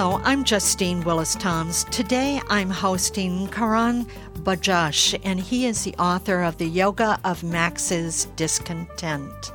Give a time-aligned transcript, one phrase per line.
[0.00, 1.84] Hello, I'm Justine Willis Toms.
[1.90, 8.24] Today I'm hosting Karan Bajaj, and he is the author of The Yoga of Max's
[8.34, 9.52] Discontent.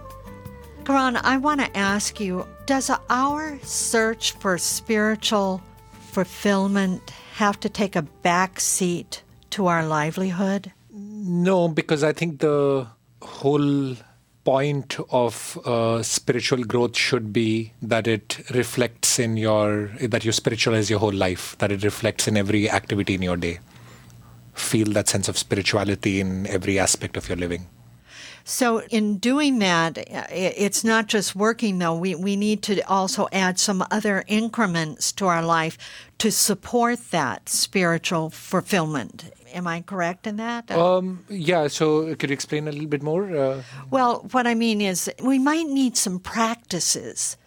[0.83, 5.63] Karan, I want to ask you Does our search for spiritual
[6.11, 10.71] fulfillment have to take a back seat to our livelihood?
[10.91, 12.85] No, because I think the
[13.23, 13.95] whole
[14.45, 20.89] point of uh, spiritual growth should be that it reflects in your that you spiritualize
[20.89, 23.59] your whole life that it reflects in every activity in your day.
[24.53, 27.67] Feel that sense of spirituality in every aspect of your living
[28.47, 29.97] so, in doing that,
[30.31, 31.95] it's not just working though.
[31.95, 35.79] We, we need to also add some other increments to our life
[36.19, 39.31] to support that spiritual fulfillment.
[39.51, 40.69] Am I correct in that?
[40.69, 43.35] Um, yeah, so could you explain a little bit more?
[43.35, 43.63] Uh...
[43.89, 47.37] Well, what I mean is we might need some practices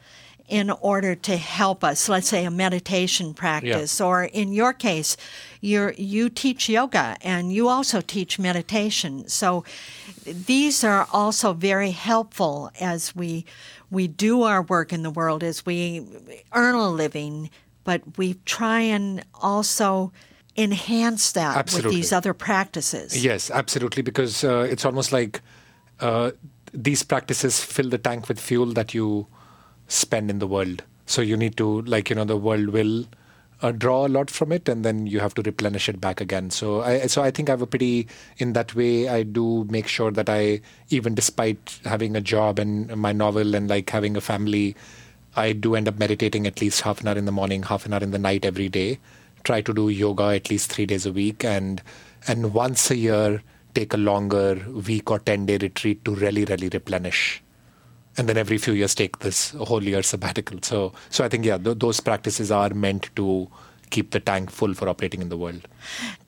[0.49, 4.07] in order to help us let's say a meditation practice yeah.
[4.07, 5.17] or in your case
[5.61, 9.63] you you teach yoga and you also teach meditation so
[10.25, 13.45] these are also very helpful as we
[13.91, 16.07] we do our work in the world as we
[16.55, 17.51] earn a living
[17.85, 20.11] but we try and also
[20.57, 21.89] enhance that absolutely.
[21.89, 25.43] with these other practices yes absolutely because uh, it's almost like
[26.01, 26.31] uh,
[26.73, 29.27] these practices fill the tank with fuel that you
[29.89, 30.85] spend in the world.
[31.07, 33.07] So you need to, like, you know, the world will
[33.63, 36.51] uh, draw a lot from it and then you have to replenish it back again.
[36.51, 39.89] So I, so I think I have a pretty, in that way, I do make
[39.89, 44.21] sure that I, even despite having a job and my novel and like having a
[44.21, 44.77] family,
[45.35, 47.93] I do end up meditating at least half an hour in the morning, half an
[47.93, 48.99] hour in the night every day.
[49.45, 51.81] Try to do yoga at least three days a week and
[52.27, 53.43] and once a year
[53.75, 57.43] take a longer week or 10 day retreat to really, really replenish
[58.19, 60.59] and then every few years take this whole year sabbatical.
[60.63, 63.49] So, so I think yeah, th- those practices are meant to
[63.91, 65.67] keep the tank full for operating in the world.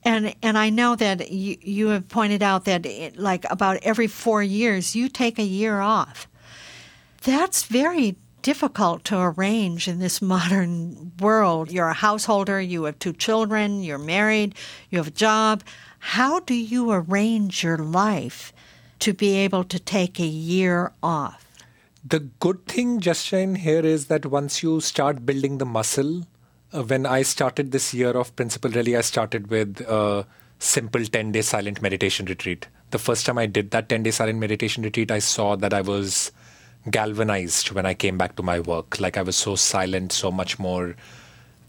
[0.05, 4.07] And and I know that you you have pointed out that it, like about every
[4.07, 6.29] four years you take a year off.
[7.23, 11.71] That's very difficult to arrange in this modern world.
[11.71, 14.55] You're a householder, you have two children, you're married,
[14.91, 15.63] you have a job.
[15.99, 18.55] How do you arrange your life
[19.01, 21.50] to be able to take a year off?
[22.05, 26.23] The good thing, Justine, here is that once you start building the muscle,
[26.73, 30.27] uh, when I started this year of principle, really, I started with a
[30.59, 32.69] simple 10 day silent meditation retreat.
[32.91, 35.83] The first time I did that 10 day silent meditation retreat, I saw that I
[35.83, 36.33] was
[36.91, 38.99] galvanized when I came back to my work.
[38.99, 40.97] Like I was so silent, so much more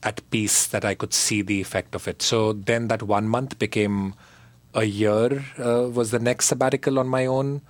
[0.03, 2.22] at peace that I could see the effect of it.
[2.22, 4.14] So then that one month became
[4.74, 7.62] a year, uh, was the next sabbatical on my own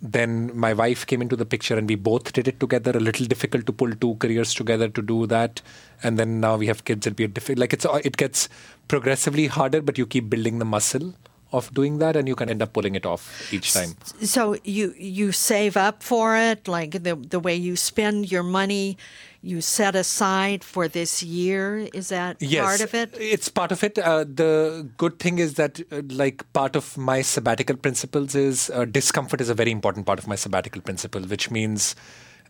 [0.00, 2.92] then my wife came into the picture and we both did it together.
[2.92, 5.60] A little difficult to pull two careers together to do that.
[6.02, 8.48] And then now we have kids it'll be a difficult like it's it gets
[8.86, 11.14] progressively harder but you keep building the muscle
[11.52, 13.94] of doing that and you can end up pulling it off each time.
[14.22, 18.98] So you you save up for it like the the way you spend your money
[19.40, 23.14] you set aside for this year is that yes, part of it?
[23.18, 23.96] It's part of it.
[23.96, 28.84] Uh, the good thing is that uh, like part of my sabbatical principles is uh,
[28.84, 31.94] discomfort is a very important part of my sabbatical principle which means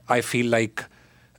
[0.09, 0.85] i feel like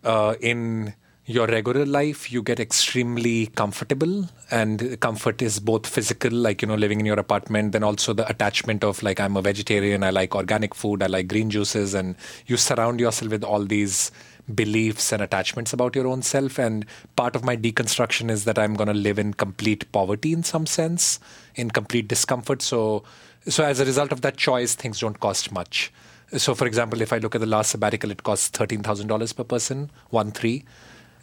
[0.04, 0.94] uh, in
[1.30, 6.74] your regular life you get extremely comfortable and comfort is both physical like you know
[6.74, 10.34] living in your apartment then also the attachment of like i'm a vegetarian i like
[10.34, 12.16] organic food i like green juices and
[12.48, 14.12] you surround yourself with all these
[14.56, 16.84] beliefs and attachments about your own self and
[17.16, 20.66] part of my deconstruction is that i'm going to live in complete poverty in some
[20.66, 21.20] sense
[21.54, 23.04] in complete discomfort so
[23.48, 25.94] so as a result of that choice things don't cost much.
[26.36, 29.90] So for example if i look at the last sabbatical it costs $13000 per person
[30.10, 30.66] one three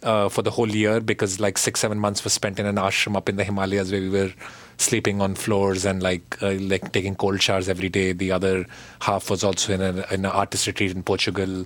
[0.03, 3.15] uh, for the whole year because like six seven months was spent in an ashram
[3.15, 4.31] up in the Himalayas where we were
[4.77, 8.13] sleeping on floors and like uh, like taking cold showers every day.
[8.13, 8.65] The other
[9.01, 11.65] half was also in, a, in an artist retreat in Portugal.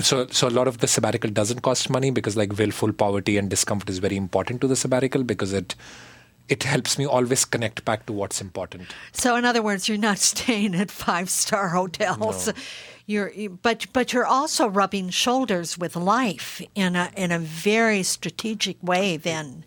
[0.00, 3.48] So, so a lot of the sabbatical doesn't cost money because like willful poverty and
[3.48, 5.74] discomfort is very important to the sabbatical because it
[6.48, 8.86] it helps me always connect back to what's important.
[9.12, 12.48] So, in other words, you're not staying at five star hotels.
[12.48, 12.52] No.
[13.06, 13.32] You're,
[13.62, 19.16] but but you're also rubbing shoulders with life in a in a very strategic way.
[19.16, 19.64] Then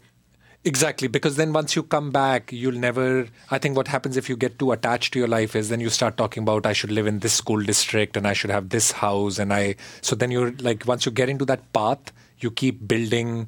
[0.66, 3.28] Exactly, because then once you come back, you'll never.
[3.50, 5.90] I think what happens if you get too attached to your life is then you
[5.90, 8.92] start talking about I should live in this school district and I should have this
[8.92, 9.76] house and I.
[10.02, 13.48] So then you're like, once you get into that path, you keep building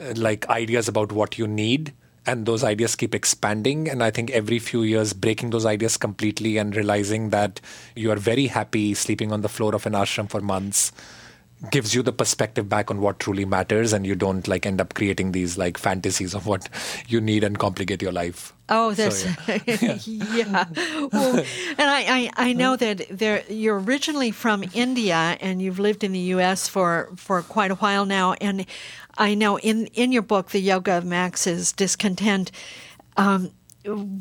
[0.00, 1.92] uh, like ideas about what you need
[2.26, 3.88] and those ideas keep expanding.
[3.88, 7.60] And i think every few years breaking those ideas completely and realizing that
[7.96, 10.92] you are very happy sleeping on the floor of an ashram for months
[11.70, 14.94] gives you the perspective back on what truly matters and you don't like end up
[14.94, 16.68] creating these like fantasies of what
[17.06, 18.54] you need and complicate your life.
[18.70, 20.64] Oh that's so, yeah, yeah.
[21.12, 26.02] Well, and I, I, I know that there you're originally from india and you've lived
[26.02, 28.34] in the us for for quite a while now.
[28.40, 28.64] And
[29.18, 32.50] i know in in your book the yoga of max's discontent
[33.16, 33.50] um,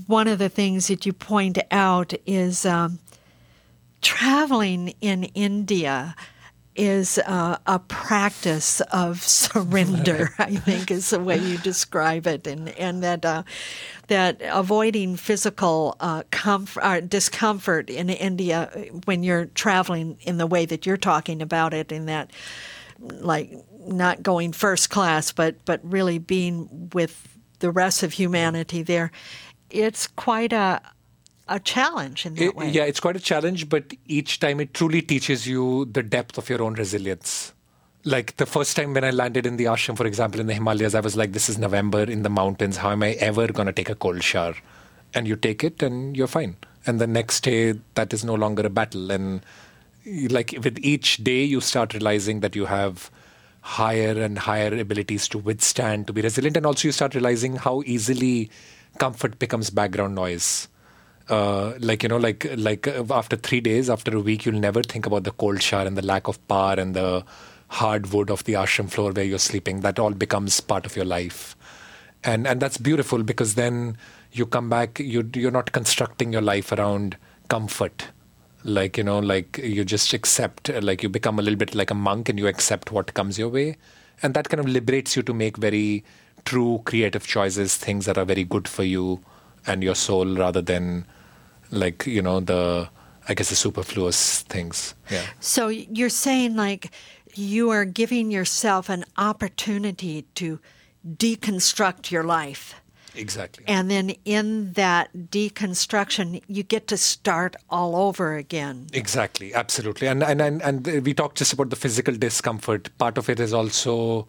[0.07, 3.00] one of the things that you point out is um,
[4.01, 6.15] traveling in india
[6.79, 10.33] is uh, a practice of surrender.
[10.39, 13.43] I think is the way you describe it, and and that uh,
[14.07, 18.71] that avoiding physical uh, comfort, uh, discomfort in India
[19.05, 22.31] when you're traveling in the way that you're talking about it, in that
[22.99, 23.51] like
[23.85, 29.11] not going first class, but but really being with the rest of humanity there.
[29.69, 30.81] It's quite a
[31.50, 32.69] a challenge in that it, way.
[32.69, 36.50] Yeah, it's quite a challenge, but each time it truly teaches you the depth of
[36.50, 37.54] your own resilience.
[38.06, 40.96] Like the first time when I landed in the ashram, for example, in the Himalayas,
[40.96, 42.78] I was like, this is November in the mountains.
[42.78, 44.56] How am I ever going to take a cold shower?
[45.13, 46.56] And you take it and you're fine.
[46.86, 49.12] And the next day, that is no longer a battle.
[49.12, 49.42] And
[50.06, 53.12] like with each day, you start realizing that you have
[53.62, 56.56] higher and higher abilities to withstand, to be resilient.
[56.56, 58.50] And also, you start realizing how easily
[58.98, 60.69] comfort becomes background noise
[61.29, 64.81] uh, like you know like like uh, after three days after a week you'll never
[64.81, 67.23] think about the cold shower and the lack of power and the
[67.69, 69.81] hard wood of the ashram floor where you're sleeping.
[69.81, 71.55] That all becomes part of your life.
[72.23, 73.97] And and that's beautiful because then
[74.31, 77.15] you come back you you're not constructing your life around
[77.47, 78.07] comfort.
[78.63, 81.95] Like you know like you just accept like you become a little bit like a
[81.95, 83.77] monk and you accept what comes your way.
[84.21, 86.03] And that kind of liberates you to make very
[86.43, 89.21] true creative choices things that are very good for you
[89.67, 91.05] and your soul rather than
[91.71, 92.89] like you know the
[93.27, 94.95] I guess the superfluous things.
[95.10, 95.25] Yeah.
[95.39, 96.92] So you're saying like
[97.36, 100.60] you are giving yourself an opportunity to
[101.07, 102.75] deconstruct your life.
[103.16, 103.66] Exactly.
[103.68, 108.88] And then in that deconstruction, you get to start all over again.
[108.94, 110.07] Exactly, absolutely.
[110.07, 112.89] And and and, and we talked just about the physical discomfort.
[112.98, 114.27] Part of it is also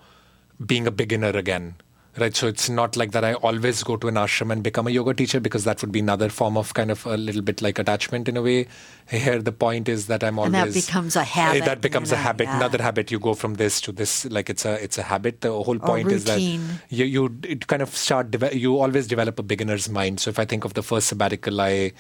[0.65, 1.77] being a beginner again
[2.19, 2.35] right?
[2.35, 5.15] So it's not like that i always go to an ashram and become a yoga
[5.15, 8.29] teacher because that would be another form of kind of a little bit like attachment
[8.29, 8.67] in a way.
[9.09, 12.17] Here the point is that i'm always and that becomes a habit that becomes a
[12.17, 12.57] habit yeah.
[12.57, 13.11] another habit.
[13.11, 15.41] You go from this to this like it's a it's a habit.
[15.41, 19.43] The whole point is that you you it kind of start you always develop a
[19.43, 20.21] beginner's mind.
[20.21, 21.93] So if i think of the first sabbatical i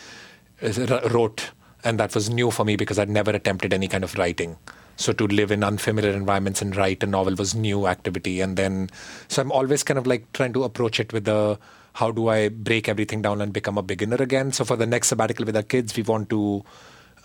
[0.62, 1.50] uh, wrote
[1.84, 4.56] and that was new for me because i'd never attempted any kind of writing
[5.00, 8.42] so to live in unfamiliar environments and write a novel was new activity.
[8.42, 8.90] And then,
[9.28, 11.58] so I'm always kind of like trying to approach it with the
[11.94, 14.52] how do I break everything down and become a beginner again.
[14.52, 16.62] So for the next sabbatical with our kids, we want to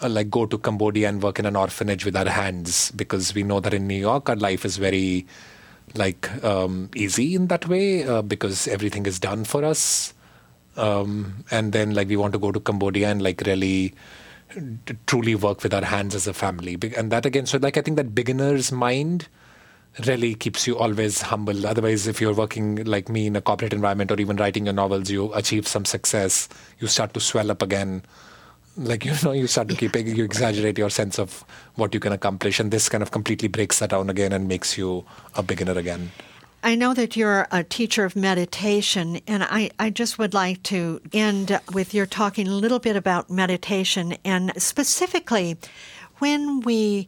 [0.01, 3.43] uh, like go to Cambodia and work in an orphanage with our hands because we
[3.43, 5.25] know that in New York our life is very
[5.95, 10.13] like um, easy in that way uh, because everything is done for us.
[10.77, 13.93] Um, and then like we want to go to Cambodia and like really
[15.07, 16.77] truly work with our hands as a family.
[16.95, 19.27] And that again, so like I think that beginner's mind
[20.05, 21.65] really keeps you always humble.
[21.65, 25.09] Otherwise, if you're working like me in a corporate environment or even writing your novels,
[25.09, 26.49] you achieve some success,
[26.79, 28.03] you start to swell up again.
[28.77, 32.11] Like, you know, you start to keep, you exaggerate your sense of what you can
[32.11, 32.59] accomplish.
[32.59, 36.11] And this kind of completely breaks that down again and makes you a beginner again.
[36.65, 40.99] I know that you're a teacher of meditation, and I, I just would like to
[41.13, 45.57] end with your talking a little bit about meditation and specifically
[46.17, 47.07] when we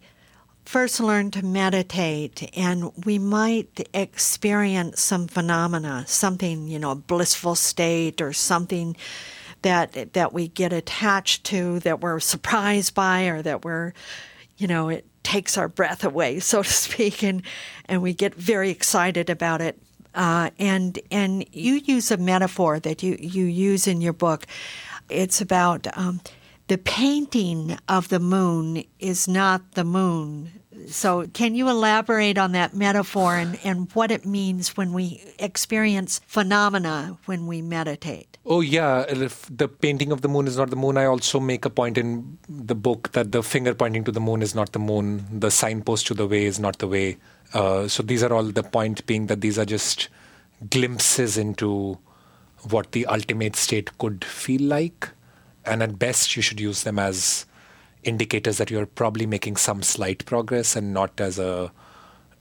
[0.63, 7.55] first learn to meditate and we might experience some phenomena, something, you know, a blissful
[7.55, 8.95] state or something
[9.63, 13.93] that that we get attached to that we're surprised by or that we're
[14.57, 17.43] you know, it takes our breath away, so to speak, and
[17.86, 19.77] and we get very excited about it.
[20.15, 24.48] Uh, and and you use a metaphor that you you use in your book.
[25.10, 26.22] It's about um,
[26.67, 30.51] the painting of the moon is not the moon.
[30.88, 36.22] So, can you elaborate on that metaphor and, and what it means when we experience
[36.27, 38.38] phenomena when we meditate?
[38.46, 41.65] Oh yeah, if the painting of the moon is not the moon, I also make
[41.65, 44.79] a point in the book that the finger pointing to the moon is not the
[44.79, 47.17] moon, the signpost to the way is not the way.
[47.53, 50.10] Uh, so these are all the point being that these are just
[50.69, 51.98] glimpses into
[52.69, 55.10] what the ultimate state could feel like.
[55.65, 57.46] And at best, you should use them as
[58.07, 61.71] indicators that you're probably making some slight progress and not as a,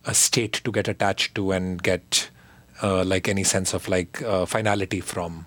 [0.04, 2.30] a state to get attached to and get
[2.82, 5.46] uh, like any sense of like uh, finality from.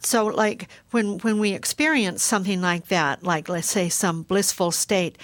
[0.00, 5.18] So, like when when we experience something like that, like let's say some blissful state,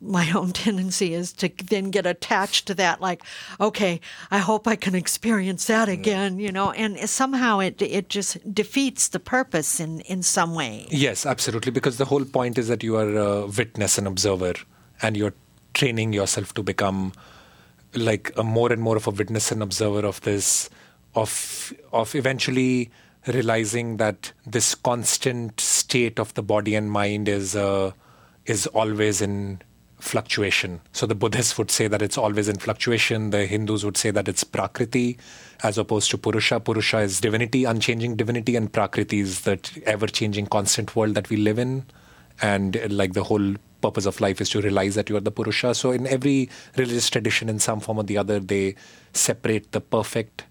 [0.00, 3.22] my own tendency is to then get attached to that like
[3.60, 8.38] okay i hope i can experience that again you know and somehow it it just
[8.54, 10.86] defeats the purpose in in some way.
[10.90, 14.54] Yes absolutely because the whole point is that you are a witness and observer
[15.02, 15.34] and you're
[15.74, 17.12] training yourself to become
[17.94, 20.70] like a more and more of a witness and observer of this
[21.14, 22.90] of of eventually
[23.26, 27.92] realizing that this constant state of the body and mind is uh,
[28.46, 29.60] is always in
[30.00, 30.80] fluctuation.
[30.92, 33.30] So the Buddhists would say that it's always in fluctuation.
[33.30, 35.18] The Hindus would say that it's Prakriti
[35.62, 36.58] as opposed to Purusha.
[36.60, 41.36] Purusha is divinity, unchanging divinity, and Prakriti is that ever changing, constant world that we
[41.36, 41.84] live in.
[42.42, 45.30] And uh, like the whole purpose of life is to realize that you are the
[45.30, 45.74] Purusha.
[45.74, 48.76] So in every religious tradition, in some form or the other, they
[49.12, 50.44] separate the perfect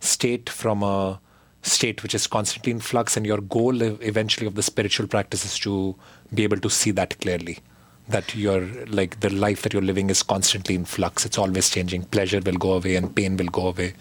[0.00, 1.20] state from a
[1.62, 3.16] state which is constantly in flux.
[3.16, 5.96] And your goal eventually of the spiritual practice is to
[6.32, 7.58] be able to see that clearly
[8.08, 11.26] that you're like the life that you're living is constantly in flux.
[11.26, 12.04] It's always changing.
[12.04, 13.94] Pleasure will go away and pain will go away,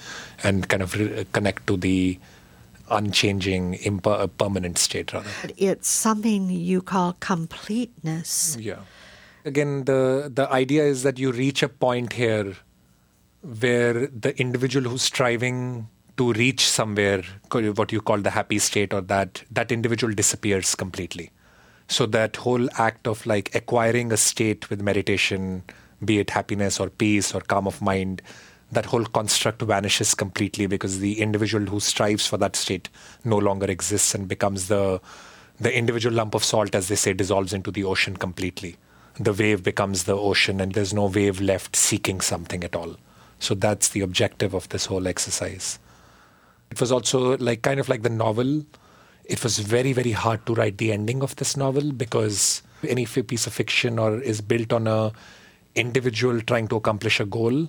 [0.44, 2.20] and kind of re- connect to the
[2.92, 5.12] unchanging, imper- uh, permanent state.
[5.14, 8.58] Rather, it's something you call completeness.
[8.60, 8.80] Yeah.
[9.44, 12.56] Again, the the idea is that you reach a point here
[13.42, 19.02] where the individual who's striving to reach somewhere, what you call the happy state, or
[19.02, 21.32] that that individual disappears completely
[21.88, 25.64] so that whole act of like acquiring a state with meditation,
[26.04, 28.22] be it happiness or peace or calm of mind,
[28.72, 32.90] that whole construct vanishes completely because the individual who strives for that state
[33.24, 35.00] no longer exists and becomes the
[35.58, 38.76] the individual lump of salt, as they say, dissolves into the ocean completely.
[39.18, 42.98] The wave becomes the ocean, and there's no wave left seeking something at all.
[43.40, 45.80] So that's the objective of this whole exercise.
[46.72, 48.66] It was also like kind of like the novel
[49.28, 53.48] it was very very hard to write the ending of this novel because any piece
[53.48, 55.12] of fiction or is built on a
[55.76, 57.68] individual trying to accomplish a goal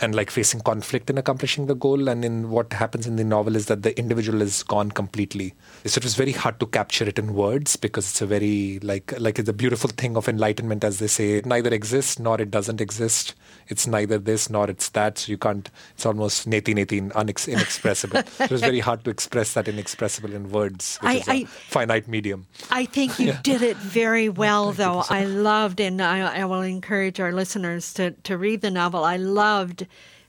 [0.00, 2.08] and like facing conflict in accomplishing the goal.
[2.08, 5.54] And in what happens in the novel is that the individual is gone completely.
[5.84, 9.18] So it was very hard to capture it in words because it's a very like
[9.18, 12.80] like the beautiful thing of enlightenment, as they say, it neither exists nor it doesn't
[12.80, 13.34] exist.
[13.68, 15.18] It's neither this nor it's that.
[15.18, 15.70] So you can't.
[15.94, 18.18] It's almost neti neti unex- inexpressible.
[18.40, 21.44] it was very hard to express that inexpressible in words, which I, is a I,
[21.44, 22.46] finite medium.
[22.70, 23.40] I think you yeah.
[23.42, 25.04] did it very well, though.
[25.08, 29.04] I loved, and I, I will encourage our listeners to to read the novel.
[29.04, 29.85] I loved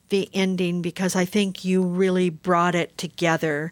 [0.09, 3.71] the ending because I think you really brought it together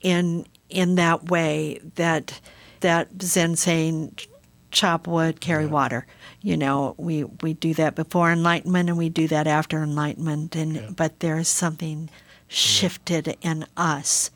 [0.00, 2.40] in in that way that
[2.80, 4.16] that Zen saying
[4.70, 5.70] chop wood, carry yeah.
[5.70, 6.06] water.
[6.42, 10.74] You know, we, we do that before enlightenment and we do that after enlightenment and
[10.76, 10.90] yeah.
[10.94, 12.10] but there's something
[12.46, 13.50] shifted yeah.
[13.50, 14.30] in us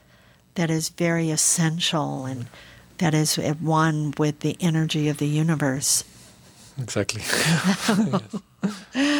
[0.54, 2.46] that is very essential and
[2.99, 6.04] that is at one with the energy of the universe.
[6.78, 7.22] Exactly.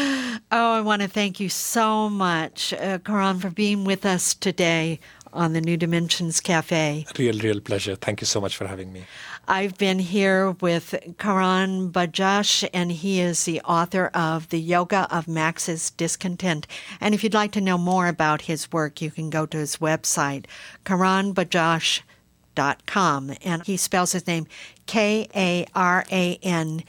[0.53, 4.99] Oh, I want to thank you so much, uh, Karan, for being with us today
[5.33, 7.07] on the New Dimensions Cafe.
[7.17, 7.95] Real, real pleasure.
[7.95, 9.05] Thank you so much for having me.
[9.47, 15.29] I've been here with Karan Bajaj, and he is the author of The Yoga of
[15.29, 16.67] Max's Discontent.
[17.01, 19.77] And if you'd like to know more about his work, you can go to his
[19.77, 20.47] website,
[20.85, 23.35] karanbajaj.com.
[23.45, 24.49] And he spells his name
[24.87, 26.83] K A R A N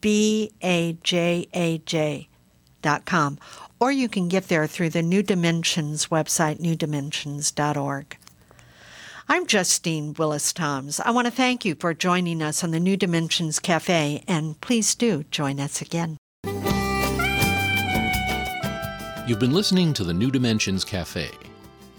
[0.00, 2.28] B A J A J
[2.84, 3.38] newdimensions.com,
[3.80, 8.16] or you can get there through the New Dimensions website, newdimensions.org.
[9.26, 11.00] I'm Justine Willis Toms.
[11.00, 14.94] I want to thank you for joining us on the New Dimensions Cafe, and please
[14.94, 16.18] do join us again.
[19.26, 21.30] You've been listening to the New Dimensions Cafe.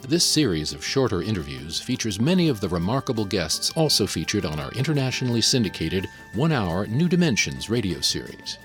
[0.07, 4.71] This series of shorter interviews features many of the remarkable guests also featured on our
[4.73, 8.59] internationally syndicated one hour New Dimensions radio series.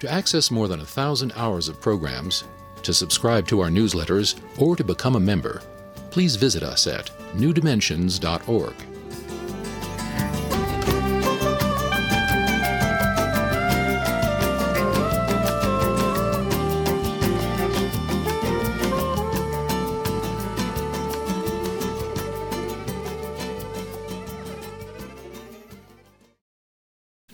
[0.00, 2.44] To access more than a thousand hours of programs,
[2.82, 5.62] to subscribe to our newsletters, or to become a member,
[6.10, 8.74] please visit us at newdimensions.org.